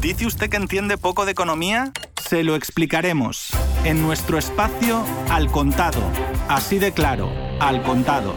[0.00, 1.92] ¿Dice usted que entiende poco de economía?
[2.28, 3.48] Se lo explicaremos
[3.84, 6.00] en nuestro espacio Al Contado.
[6.48, 7.30] Así de claro,
[7.60, 8.34] Al Contado.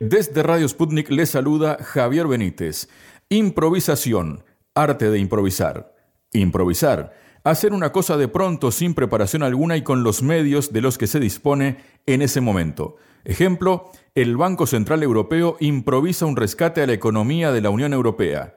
[0.00, 2.88] Desde Radio Sputnik le saluda Javier Benítez.
[3.28, 4.44] Improvisación,
[4.74, 5.94] arte de improvisar.
[6.32, 7.14] Improvisar,
[7.44, 11.06] hacer una cosa de pronto sin preparación alguna y con los medios de los que
[11.06, 12.96] se dispone en ese momento.
[13.24, 18.55] Ejemplo, el Banco Central Europeo improvisa un rescate a la economía de la Unión Europea.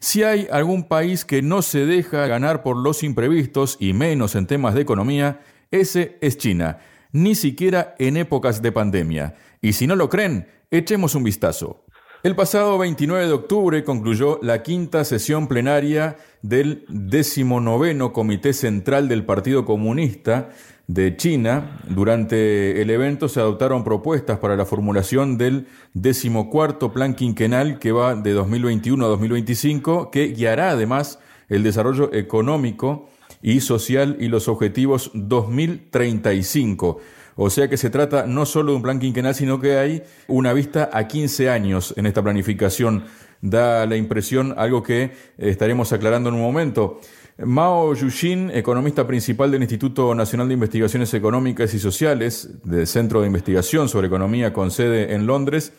[0.00, 4.46] Si hay algún país que no se deja ganar por los imprevistos y menos en
[4.46, 6.78] temas de economía, ese es China,
[7.12, 9.34] ni siquiera en épocas de pandemia.
[9.60, 11.84] Y si no lo creen, echemos un vistazo.
[12.22, 19.24] El pasado 29 de octubre concluyó la quinta sesión plenaria del decimonoveno Comité Central del
[19.24, 20.50] Partido Comunista
[20.88, 21.78] de China.
[21.86, 28.16] Durante el evento se adoptaron propuestas para la formulación del decimocuarto plan quinquenal que va
[28.16, 33.08] de 2021 a 2025, que guiará además el desarrollo económico
[33.40, 36.98] y social y los objetivos 2035.
[37.36, 40.52] O sea que se trata no solo de un plan quinquenal, sino que hay una
[40.52, 43.04] vista a 15 años en esta planificación.
[43.40, 47.00] Da la impresión, algo que estaremos aclarando en un momento.
[47.46, 53.28] Mao Yushin, economista principal del Instituto Nacional de Investigaciones Económicas y Sociales, del Centro de
[53.28, 55.72] Investigación sobre Economía con sede en Londres,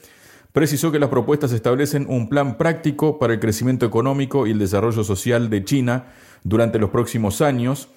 [0.53, 5.03] precisó que las propuestas establecen un plan práctico para el crecimiento económico y el desarrollo
[5.03, 6.13] social de China
[6.45, 7.89] durante los próximos años.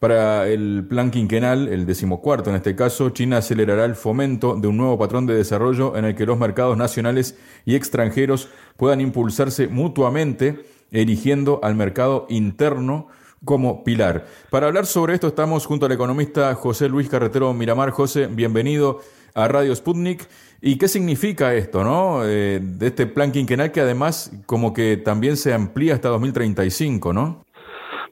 [0.00, 4.76] Para el plan quinquenal, el decimocuarto en este caso, China acelerará el fomento de un
[4.76, 10.73] nuevo patrón de desarrollo en el que los mercados nacionales y extranjeros puedan impulsarse mutuamente
[10.94, 13.08] erigiendo al mercado interno
[13.44, 14.26] como pilar.
[14.50, 17.90] Para hablar sobre esto estamos junto al economista José Luis Carretero Miramar.
[17.90, 19.00] José, bienvenido
[19.34, 20.26] a Radio Sputnik.
[20.62, 22.24] ¿Y qué significa esto, no?
[22.24, 27.43] Eh, de este plan quinquenal que además como que también se amplía hasta 2035, ¿no?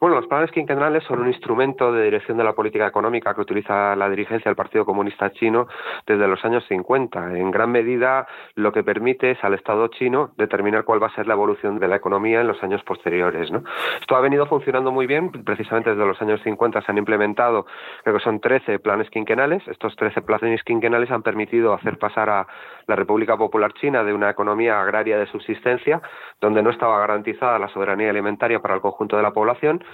[0.02, 3.94] Bueno, los planes quinquenales son un instrumento de dirección de la política económica que utiliza
[3.94, 5.68] la dirigencia del Partido Comunista Chino
[6.08, 7.38] desde los años 50.
[7.38, 8.26] En gran medida,
[8.56, 11.86] lo que permite es al Estado chino determinar cuál va a ser la evolución de
[11.86, 13.52] la economía en los años posteriores.
[14.00, 15.30] Esto ha venido funcionando muy bien.
[15.30, 17.66] Precisamente desde los años 50 se han implementado,
[18.02, 19.62] creo que son 13 planes quinquenales.
[19.68, 22.48] Estos 13 planes quinquenales han permitido hacer pasar a
[22.88, 26.02] la República Popular China de una economía agraria de subsistencia,
[26.40, 29.84] donde no estaba garantizada la soberanía alimentaria para el conjunto de la población,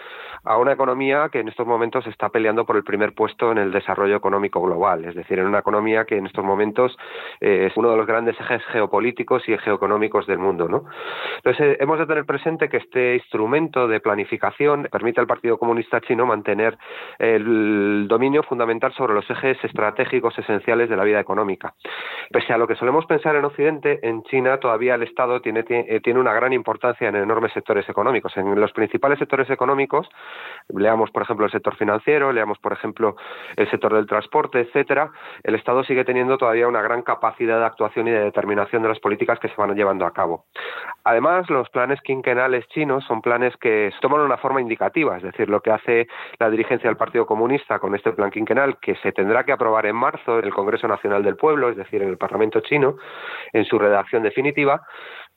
[0.45, 3.73] a una economía que en estos momentos está peleando por el primer puesto en el
[3.73, 6.97] desarrollo económico global, es decir, en una economía que en estos momentos
[7.41, 10.69] eh, es uno de los grandes ejes geopolíticos y geoeconómicos del mundo.
[11.37, 16.01] Entonces, eh, hemos de tener presente que este instrumento de planificación permite al Partido Comunista
[16.01, 16.79] Chino mantener
[17.19, 21.75] el dominio fundamental sobre los ejes estratégicos esenciales de la vida económica.
[22.31, 25.87] Pese a lo que solemos pensar en Occidente, en China todavía el Estado tiene, tiene
[25.89, 28.37] eh, una gran importancia en enormes sectores económicos.
[28.37, 29.88] En los principales sectores económicos
[30.75, 33.17] leamos por ejemplo el sector financiero, leamos por ejemplo
[33.57, 35.11] el sector del transporte, etcétera,
[35.43, 39.01] el Estado sigue teniendo todavía una gran capacidad de actuación y de determinación de las
[39.01, 40.45] políticas que se van llevando a cabo.
[41.05, 45.61] Además, los planes quinquenales chinos son planes que toman una forma indicativa, es decir, lo
[45.61, 49.53] que hace la dirigencia del Partido Comunista con este plan quinquenal, que se tendrá que
[49.53, 52.97] aprobar en marzo en el Congreso Nacional del Pueblo, es decir, en el Parlamento chino,
[53.53, 54.83] en su redacción definitiva,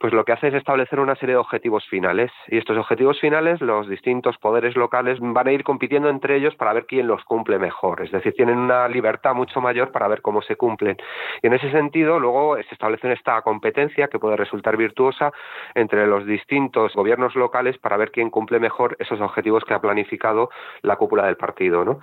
[0.02, 2.32] pues lo que hace es establecer una serie de objetivos finales.
[2.48, 6.74] Y estos objetivos finales, los distintos poderes locales van a ir compitiendo entre ellos para
[6.74, 8.02] ver quién los cumple mejor.
[8.02, 10.98] Es decir, tienen una libertad mucho mayor para ver cómo se cumplen.
[11.44, 15.32] Y en ese sentido, luego se establece esta competencia que puede resultar virtuosa
[15.76, 20.50] entre los distintos gobiernos locales para ver quién cumple mejor esos objetivos que ha planificado
[20.82, 21.86] la cúpula del partido.
[21.86, 22.00] ¿no?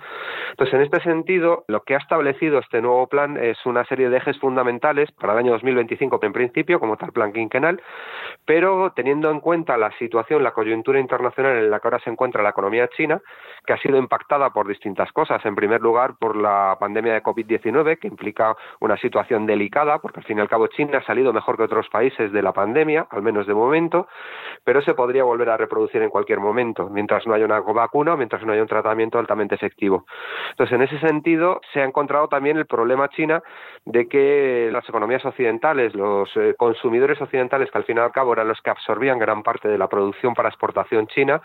[0.51, 4.17] Entonces, en este sentido, lo que ha establecido este nuevo plan es una serie de
[4.17, 7.81] ejes fundamentales para el año 2025 en principio, como tal plan quinquenal,
[8.45, 12.41] pero teniendo en cuenta la situación, la coyuntura internacional en la que ahora se encuentra
[12.41, 13.21] la economía china,
[13.65, 15.45] que ha sido impactada por distintas cosas.
[15.45, 20.25] En primer lugar, por la pandemia de COVID-19, que implica una situación delicada, porque al
[20.25, 23.21] fin y al cabo China ha salido mejor que otros países de la pandemia, al
[23.21, 24.07] menos de momento,
[24.63, 28.43] pero se podría volver a reproducir en cualquier momento, mientras no haya una vacuna mientras
[28.43, 30.05] no haya un tratamiento altamente efectivo.
[30.51, 33.41] Entonces, en ese sentido, se ha encontrado también el problema China
[33.85, 38.33] de que las economías occidentales, los eh, consumidores occidentales que al fin y al cabo
[38.33, 41.41] eran los que absorbían gran parte de la producción para exportación china,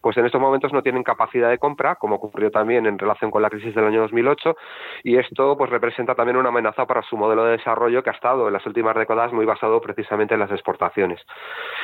[0.00, 3.42] pues en estos momentos no tienen capacidad de compra, como ocurrió también en relación con
[3.42, 4.56] la crisis del año 2008,
[5.02, 8.46] y esto pues representa también una amenaza para su modelo de desarrollo que ha estado
[8.46, 11.20] en las últimas décadas muy basado precisamente en las exportaciones.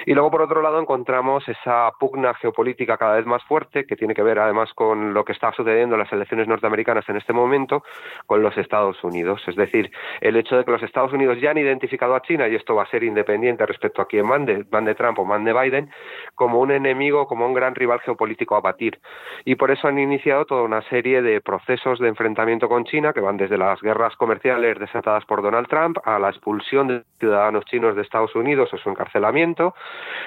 [0.06, 4.14] Y luego por otro lado encontramos esa pugna geopolítica cada vez más fuerte que tiene
[4.14, 7.82] que ver además con lo que está sucediendo en las elecciones norteamericanas en este momento
[8.26, 9.90] con los Estados Unidos, es decir,
[10.20, 12.84] el hecho de que los Estados Unidos ya han identificado a China y esto va
[12.84, 15.90] a ser independiente respecto respecto a quién mande, mande Trump o mande Biden,
[16.34, 19.00] como un enemigo, como un gran rival geopolítico a batir.
[19.46, 23.20] Y por eso han iniciado toda una serie de procesos de enfrentamiento con China que
[23.20, 27.96] van desde las guerras comerciales desatadas por Donald Trump a la expulsión de ciudadanos chinos
[27.96, 29.74] de Estados Unidos o su encarcelamiento,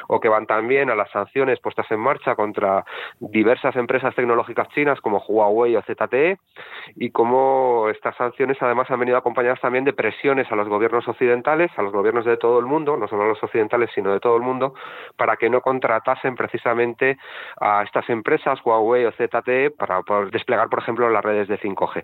[0.08, 2.84] o que van también a las sanciones puestas en marcha contra
[3.20, 6.40] diversas empresas tecnológicas chinas como Huawei o ZTE,
[6.96, 11.72] y cómo estas sanciones además han venido acompañadas también de presiones a los gobiernos occidentales,
[11.78, 14.36] a los gobiernos de todo el mundo, no solo a los occidentales, sino de todo
[14.38, 14.74] el mundo,
[15.18, 17.18] para que no contratasen precisamente
[17.60, 22.04] a estas empresas, Huawei o ZTE, para poder desplegar, por ejemplo, las redes de 5G.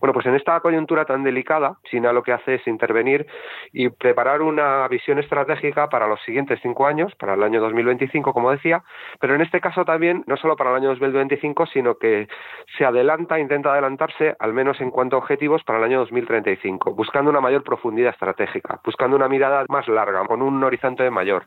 [0.00, 3.26] Bueno, pues en esta coyuntura tan delicada, China lo que hace es intervenir
[3.72, 8.50] y preparar una visión estratégica para los siguientes cinco años, para el año 2025, como
[8.50, 8.82] decía,
[9.20, 12.28] pero en este caso también, no solo para el año 2025, sino que
[12.76, 17.30] se adelanta, intenta adelantarse, al menos en cuanto a objetivos, para el año 2035, buscando
[17.30, 20.77] una mayor profundidad estratégica, buscando una mirada más larga, con un horizonte
[21.10, 21.46] mayor,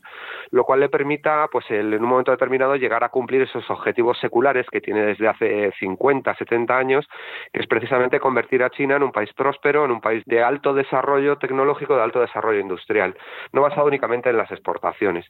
[0.52, 4.66] lo cual le permita, pues, en un momento determinado, llegar a cumplir esos objetivos seculares
[4.72, 7.08] que tiene desde hace 50, 70 años,
[7.54, 10.74] que es precisamente convertir a China en un país próspero, en un país de alto
[10.74, 13.16] desarrollo tecnológico, de alto desarrollo industrial,
[13.54, 15.26] no basado únicamente en las exportaciones.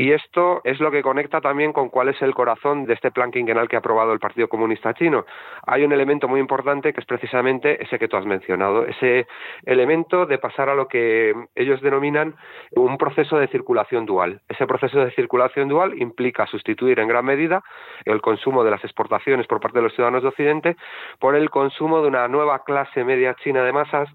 [0.00, 3.30] Y esto es lo que conecta también con cuál es el corazón de este plan
[3.30, 5.26] quinquenal que ha aprobado el Partido Comunista Chino.
[5.66, 9.26] Hay un elemento muy importante que es precisamente ese que tú has mencionado, ese
[9.66, 12.34] elemento de pasar a lo que ellos denominan
[12.70, 14.40] un proceso de circulación dual.
[14.48, 17.62] Ese proceso de circulación dual implica sustituir en gran medida
[18.06, 20.76] el consumo de las exportaciones por parte de los ciudadanos de Occidente
[21.18, 24.08] por el consumo de una nueva clase media china de masas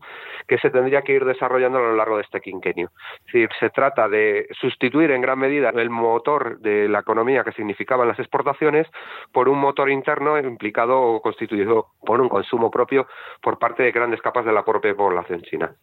[0.47, 2.89] que se tendría que ir desarrollando a lo largo de este quinquenio.
[3.27, 7.51] Es decir, se trata de sustituir en gran medida el motor de la economía que
[7.51, 8.88] significaban las exportaciones
[9.31, 13.07] por un motor interno implicado o constituido por un consumo propio
[13.42, 15.75] por parte de grandes capas de la propia población china.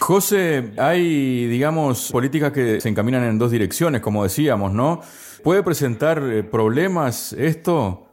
[0.00, 5.00] José, hay, digamos, políticas que se encaminan en dos direcciones, como decíamos, ¿no?
[5.44, 8.09] ¿Puede presentar eh, problemas esto?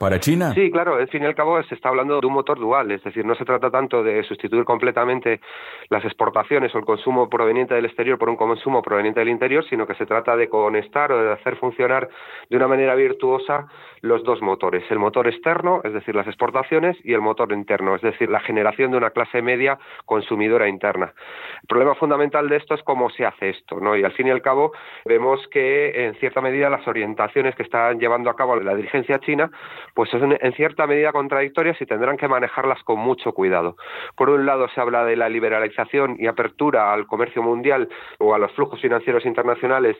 [0.00, 0.54] ¿Para China?
[0.54, 3.04] Sí, claro, al fin y al cabo se está hablando de un motor dual, es
[3.04, 5.42] decir, no se trata tanto de sustituir completamente
[5.90, 9.86] las exportaciones o el consumo proveniente del exterior por un consumo proveniente del interior, sino
[9.86, 12.08] que se trata de conectar o de hacer funcionar
[12.48, 13.66] de una manera virtuosa
[14.00, 18.00] los dos motores, el motor externo, es decir, las exportaciones, y el motor interno, es
[18.00, 21.12] decir, la generación de una clase media consumidora interna.
[21.60, 23.94] El problema fundamental de esto es cómo se hace esto, ¿no?
[23.94, 24.72] Y al fin y al cabo
[25.04, 29.50] vemos que en cierta medida las orientaciones que están llevando a cabo la dirigencia china
[29.94, 33.76] pues son en cierta medida contradictorias y tendrán que manejarlas con mucho cuidado.
[34.16, 37.88] Por un lado se habla de la liberalización y apertura al comercio mundial
[38.18, 39.96] o a los flujos financieros internacionales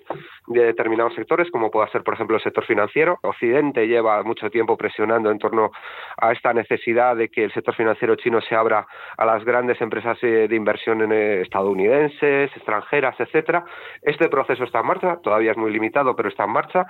[0.46, 3.18] de determinados sectores, como pueda ser, por ejemplo, el sector financiero.
[3.22, 5.70] Occidente lleva mucho tiempo presionando en torno
[6.16, 10.18] a esta necesidad de que el sector financiero chino se abra a las grandes empresas
[10.22, 13.64] eh, de inversión eh, estadounidenses, extranjeras, etcétera.
[14.02, 16.86] Este proceso está en marcha, todavía es muy limitado, pero está en marcha.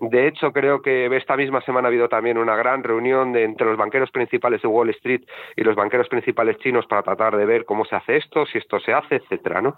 [0.00, 3.66] De hecho, creo que esta misma semana ha habido también una gran reunión de, entre
[3.66, 5.22] los banqueros principales de Wall Street
[5.56, 8.78] y los banqueros principales chinos para tratar de ver cómo se hace esto, si esto
[8.80, 9.76] se hace, etcétera, ¿no?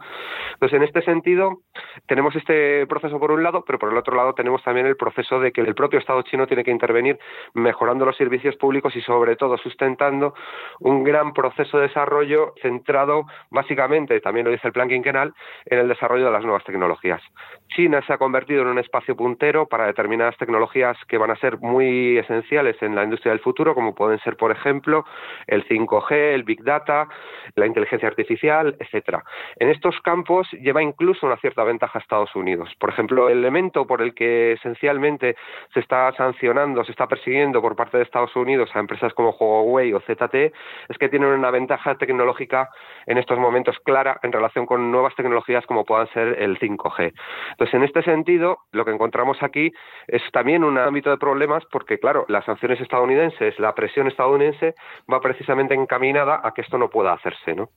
[0.54, 1.60] Entonces, en este sentido,
[2.06, 5.40] tenemos este proceso por un lado, pero por el otro lado tenemos también el proceso
[5.40, 7.18] de que el propio Estado chino tiene que intervenir
[7.54, 10.34] mejorando los servicios públicos y sobre todo sustentando
[10.80, 15.34] un gran proceso de desarrollo centrado básicamente, también lo dice el plan quinquenal,
[15.66, 17.22] en el desarrollo de las nuevas tecnologías.
[17.68, 21.58] China se ha convertido en un espacio puntero para determinadas tecnologías que van a ser
[21.58, 25.04] muy esenciales en la industria del futuro, como pueden ser, por ejemplo,
[25.46, 27.08] el 5G, el Big Data,
[27.54, 29.22] la inteligencia artificial, etcétera.
[29.56, 32.70] En estos campos lleva incluso una cierta ventaja a Estados Unidos.
[32.78, 35.36] Por ejemplo, el elemento por el que esencialmente
[35.74, 39.92] se está sancionando, se está persiguiendo por parte de Estados Unidos a empresas como Huawei
[39.92, 40.52] o ZTE
[40.88, 42.70] es que tienen una ventaja tecnológica
[43.06, 47.12] en estos momentos clara en relación con nuevas tecnologías como puedan ser el 5G.
[47.50, 49.70] Entonces, en este sentido, lo que encontramos aquí
[50.06, 54.74] es también un ámbito de problemas porque, claro, las sanciones estadounidenses, la presión estadounidense
[55.12, 57.70] va precisamente encaminada a que esto no pueda hacerse, ¿no?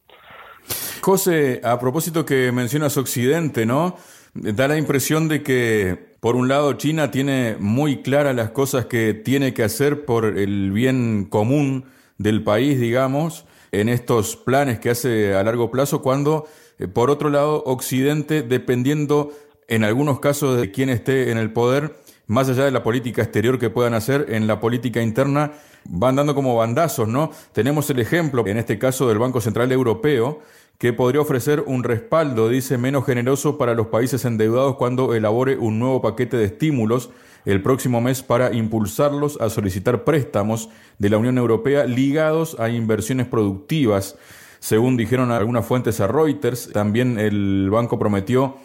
[1.01, 3.95] José, a propósito que mencionas Occidente, ¿no?
[4.33, 9.15] Da la impresión de que, por un lado, China tiene muy claras las cosas que
[9.15, 11.85] tiene que hacer por el bien común
[12.19, 16.45] del país, digamos, en estos planes que hace a largo plazo, cuando,
[16.77, 19.31] eh, por otro lado, Occidente, dependiendo
[19.67, 21.95] en algunos casos de quién esté en el poder,
[22.31, 25.51] más allá de la política exterior que puedan hacer, en la política interna
[25.83, 27.31] van dando como bandazos, ¿no?
[27.51, 30.39] Tenemos el ejemplo, en este caso, del Banco Central Europeo,
[30.77, 35.77] que podría ofrecer un respaldo, dice, menos generoso para los países endeudados cuando elabore un
[35.77, 37.09] nuevo paquete de estímulos
[37.43, 40.69] el próximo mes para impulsarlos a solicitar préstamos
[40.99, 44.15] de la Unión Europea ligados a inversiones productivas.
[44.59, 48.55] Según dijeron algunas fuentes a Reuters, también el banco prometió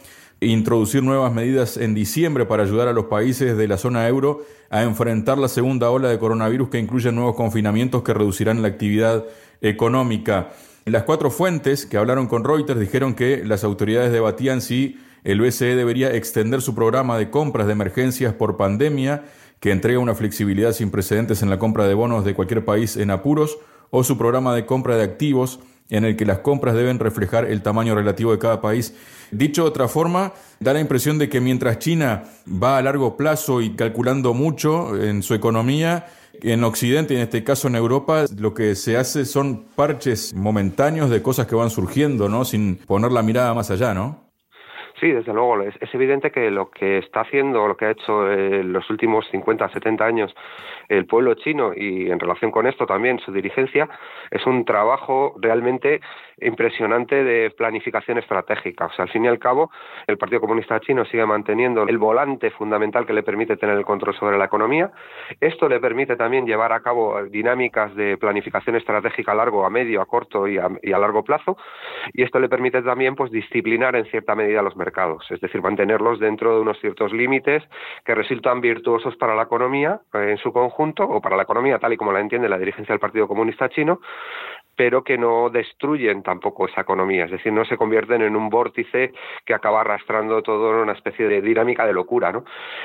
[0.40, 4.82] introducir nuevas medidas en diciembre para ayudar a los países de la zona euro a
[4.82, 9.24] enfrentar la segunda ola de coronavirus que incluye nuevos confinamientos que reducirán la actividad
[9.60, 10.50] económica.
[10.84, 15.74] Las cuatro fuentes que hablaron con Reuters dijeron que las autoridades debatían si el BCE
[15.74, 19.24] debería extender su programa de compras de emergencias por pandemia,
[19.58, 23.10] que entrega una flexibilidad sin precedentes en la compra de bonos de cualquier país en
[23.10, 23.58] apuros,
[23.90, 27.62] o su programa de compra de activos, en el que las compras deben reflejar el
[27.62, 28.94] tamaño relativo de cada país.
[29.30, 33.60] Dicho de otra forma, da la impresión de que mientras China va a largo plazo
[33.60, 36.06] y calculando mucho en su economía,
[36.42, 41.08] en Occidente y en este caso en Europa, lo que se hace son parches momentáneos
[41.08, 42.44] de cosas que van surgiendo, ¿no?
[42.44, 44.25] Sin poner la mirada más allá, ¿no?
[45.00, 45.60] Sí, desde luego.
[45.60, 49.68] Es, evidente que lo que está haciendo, lo que ha hecho en los últimos 50,
[49.68, 50.34] 70 años
[50.88, 53.88] el pueblo chino y en relación con esto también su dirigencia,
[54.30, 56.00] es un trabajo realmente
[56.40, 58.86] impresionante de planificación estratégica.
[58.86, 59.70] O sea, al fin y al cabo,
[60.06, 64.14] el Partido Comunista Chino sigue manteniendo el volante fundamental que le permite tener el control
[64.14, 64.92] sobre la economía.
[65.40, 70.00] Esto le permite también llevar a cabo dinámicas de planificación estratégica a largo, a medio,
[70.00, 71.56] a corto y a, y a largo plazo.
[72.12, 74.85] Y esto le permite también pues disciplinar en cierta medida los mercados
[75.30, 77.62] es decir, mantenerlos dentro de unos ciertos límites
[78.04, 81.92] que resultan virtuosos para la economía eh, en su conjunto o para la economía tal
[81.92, 84.00] y como la entiende la dirigencia del Partido Comunista Chino,
[84.76, 89.12] pero que no destruyen tampoco esa economía, es decir, no se convierten en un vórtice
[89.44, 92.44] que acaba arrastrando todo en una especie de dinámica de locura, ¿no?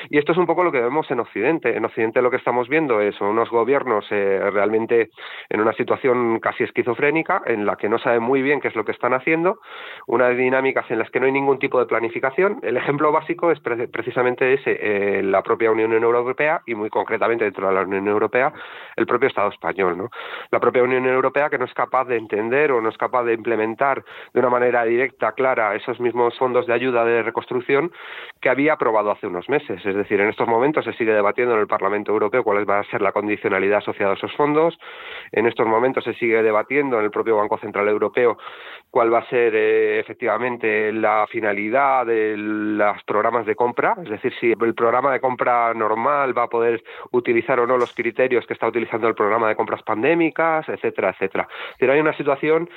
[0.09, 1.75] Y esto es un poco lo que vemos en Occidente.
[1.75, 5.09] En Occidente lo que estamos viendo es unos gobiernos eh, realmente
[5.49, 8.85] en una situación casi esquizofrénica, en la que no saben muy bien qué es lo
[8.85, 9.59] que están haciendo,
[10.07, 12.59] unas dinámicas en las que no hay ningún tipo de planificación.
[12.63, 17.67] El ejemplo básico es precisamente ese, eh, la propia Unión Europea y muy concretamente dentro
[17.67, 18.53] de la Unión Europea,
[18.95, 20.09] el propio Estado español, ¿no?
[20.51, 23.33] La propia Unión Europea que no es capaz de entender o no es capaz de
[23.33, 27.91] implementar de una manera directa, clara, esos mismos fondos de ayuda de reconstrucción
[28.39, 29.83] que había aprobado hace unos meses.
[29.83, 32.83] Es decir, en estos momentos se sigue debatiendo en el Parlamento Europeo cuál va a
[32.91, 34.77] ser la condicionalidad asociada a esos fondos.
[35.31, 38.37] En estos momentos se sigue debatiendo en el propio Banco Central Europeo
[38.91, 44.33] cuál va a ser eh, efectivamente la finalidad de los programas de compra, es decir,
[44.39, 48.53] si el programa de compra normal va a poder utilizar o no los criterios que
[48.53, 51.47] está utilizando el programa de compras pandémicas, etcétera, etcétera.
[51.77, 52.69] Pero hay una situación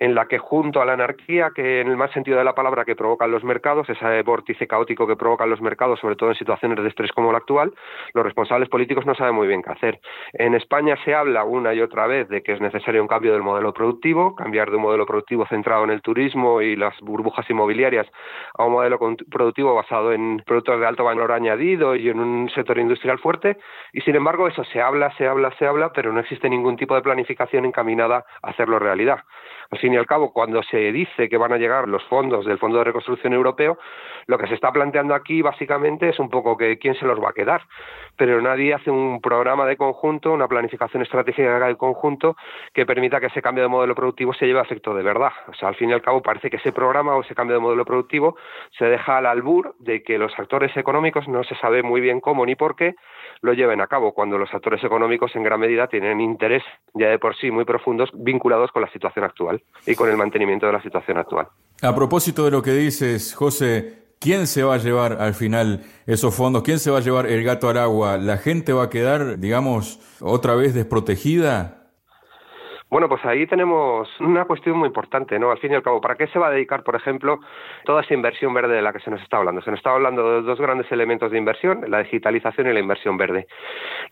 [0.00, 2.86] en la que junto a la anarquía, que en el más sentido de la palabra
[2.86, 6.82] que provocan los mercados, ese vórtice caótico que provocan los mercados, sobre todo en situaciones
[6.82, 7.72] de estrés como la actual,
[8.14, 10.00] los responsables políticos no saben muy bien qué hacer.
[10.32, 13.42] En España se habla una y otra vez de que es necesario un cambio del
[13.42, 18.06] modelo productivo, cambiar de un modelo productivo centrado en el turismo y las burbujas inmobiliarias
[18.54, 18.98] a un modelo
[19.30, 23.58] productivo basado en productos de alto valor añadido y en un sector industrial fuerte,
[23.92, 26.94] y sin embargo eso se habla, se habla, se habla, pero no existe ningún tipo
[26.94, 29.20] de planificación encaminada a hacerlo realidad.
[29.70, 32.58] Al fin y al cabo, cuando se dice que van a llegar los fondos del
[32.58, 33.76] Fondo de Reconstrucción Europeo,
[34.26, 37.30] lo que se está planteando aquí básicamente es un poco que quién se los va
[37.30, 37.62] a quedar,
[38.16, 42.36] pero nadie hace un programa de conjunto, una planificación estratégica de conjunto
[42.72, 45.32] que permita que ese cambio de modelo productivo se lleve a efecto de verdad.
[45.48, 47.62] O sea, al fin y al cabo parece que ese programa o ese cambio de
[47.62, 48.36] modelo productivo
[48.78, 52.46] se deja al albur de que los actores económicos no se sabe muy bien cómo
[52.46, 52.94] ni por qué
[53.40, 56.62] lo lleven a cabo, cuando los actores económicos en gran medida tienen interés
[56.94, 60.66] ya de por sí muy profundos vinculados con la situación actual y con el mantenimiento
[60.66, 61.48] de la situación actual.
[61.82, 66.34] A propósito de lo que dices, José, ¿quién se va a llevar al final esos
[66.34, 66.62] fondos?
[66.62, 68.18] ¿Quién se va a llevar el gato al agua?
[68.18, 71.79] ¿La gente va a quedar, digamos, otra vez desprotegida?
[72.90, 75.52] Bueno, pues ahí tenemos una cuestión muy importante, ¿no?
[75.52, 77.38] Al fin y al cabo, ¿para qué se va a dedicar, por ejemplo,
[77.84, 79.62] toda esa inversión verde de la que se nos está hablando?
[79.62, 83.16] Se nos está hablando de dos grandes elementos de inversión, la digitalización y la inversión
[83.16, 83.46] verde.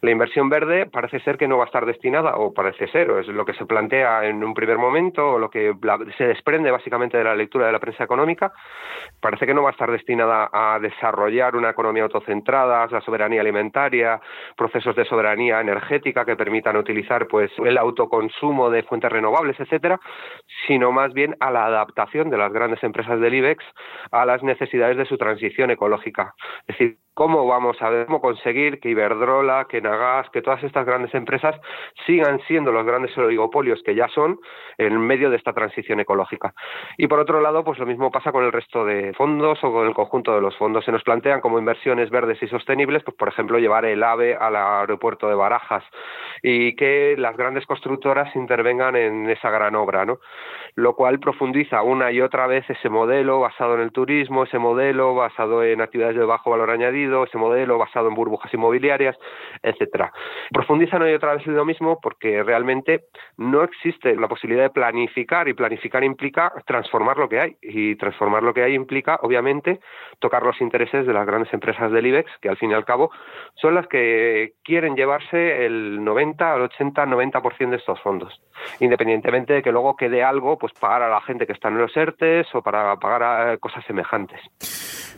[0.00, 3.18] La inversión verde parece ser que no va a estar destinada, o parece ser, o
[3.18, 5.74] es lo que se plantea en un primer momento, o lo que
[6.16, 8.52] se desprende básicamente de la lectura de la prensa económica,
[9.20, 14.20] parece que no va a estar destinada a desarrollar una economía autocentrada, la soberanía alimentaria,
[14.56, 20.00] procesos de soberanía energética que permitan utilizar pues el autoconsumo de fuentes renovables, etcétera,
[20.66, 23.64] sino más bien a la adaptación de las grandes empresas del IBEX
[24.10, 26.34] a las necesidades de su transición ecológica.
[26.66, 30.86] Es decir, cómo vamos a ver, cómo conseguir que Iberdrola, que Nagas, que todas estas
[30.86, 31.60] grandes empresas
[32.06, 34.38] sigan siendo los grandes oligopolios que ya son
[34.76, 36.54] en medio de esta transición ecológica.
[36.96, 39.88] Y por otro lado, pues lo mismo pasa con el resto de fondos o con
[39.88, 40.84] el conjunto de los fondos.
[40.84, 44.54] Se nos plantean como inversiones verdes y sostenibles, pues por ejemplo llevar el AVE al
[44.54, 45.82] aeropuerto de Barajas
[46.44, 50.20] y que las grandes constructoras intervengan en esa gran obra, ¿no?
[50.78, 55.12] lo cual profundiza una y otra vez ese modelo basado en el turismo, ese modelo
[55.12, 59.16] basado en actividades de bajo valor añadido, ese modelo basado en burbujas inmobiliarias,
[59.62, 60.12] etcétera.
[60.50, 63.04] Profundiza una y otra vez en lo mismo porque realmente
[63.36, 68.42] no existe la posibilidad de planificar y planificar implica transformar lo que hay y transformar
[68.42, 69.80] lo que hay implica obviamente
[70.18, 73.10] tocar los intereses de las grandes empresas del IBEX que al fin y al cabo
[73.54, 78.40] son las que quieren llevarse el 90, al 80, 90% de estos fondos,
[78.80, 81.96] independientemente de que luego quede algo pues pagar a la gente que está en los
[81.96, 84.40] ERTES o para pagar a cosas semejantes.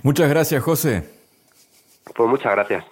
[0.02, 1.19] Muchas gracias, José.
[2.14, 2.84] Pues muchas gracias.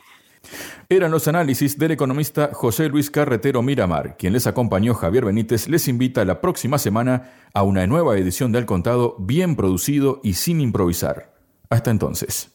[0.88, 4.17] Eran los análisis del economista José Luis Carretero Miramar.
[4.17, 8.65] Quien les acompañó, Javier Benítez, les invita la próxima semana a una nueva edición del
[8.67, 11.35] Contado bien producido y sin improvisar.
[11.69, 12.53] Hasta entonces.